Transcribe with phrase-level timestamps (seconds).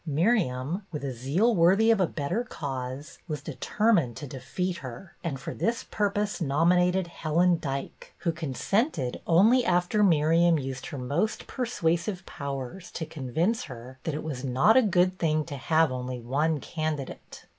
[0.03, 5.39] Miriam, with a zeal worthy of a better cause, was determined to defeat her, and
[5.39, 10.97] for this purpose nominated Helen Dyke, who consented only after Miriam had BETTY BAIRD 254
[10.97, 15.45] used her most persuasive powers to convince her that it was not a good thing
[15.45, 17.45] to have only one candidate.